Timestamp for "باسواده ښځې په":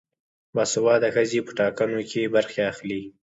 0.55-1.51